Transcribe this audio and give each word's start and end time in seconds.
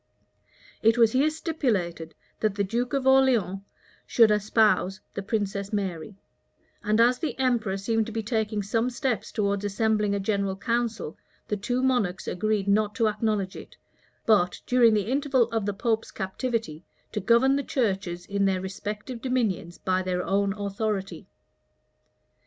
It 0.81 0.97
was 0.97 1.11
here 1.11 1.29
stipulated, 1.29 2.15
that 2.39 2.55
the 2.55 2.63
duke 2.63 2.91
of 2.93 3.05
Orleans 3.05 3.59
should 4.07 4.31
espouse 4.31 4.99
the 5.13 5.21
princess 5.21 5.71
Mary; 5.71 6.17
and 6.83 6.99
as 6.99 7.19
the 7.19 7.37
emperor 7.37 7.77
seemed 7.77 8.07
to 8.07 8.11
be 8.11 8.23
taking 8.23 8.63
some 8.63 8.89
steps 8.89 9.31
towards 9.31 9.63
assembling 9.63 10.15
a 10.15 10.19
general 10.19 10.55
council, 10.55 11.19
the 11.49 11.55
two 11.55 11.83
monarchs 11.83 12.27
agreed 12.27 12.67
not 12.67 12.95
to 12.95 13.07
acknowledge 13.09 13.55
it, 13.55 13.77
but, 14.25 14.59
during 14.65 14.95
the 14.95 15.05
interval 15.05 15.43
of 15.51 15.67
the 15.67 15.71
pope's 15.73 16.09
captivity, 16.09 16.83
to 17.11 17.19
govern 17.19 17.55
the 17.55 17.61
churches 17.63 18.25
in 18.25 18.45
their 18.45 18.59
respective 18.59 19.21
dominions 19.21 19.77
by 19.77 20.01
their 20.01 20.23
own 20.23 20.51
authority. 20.55 21.27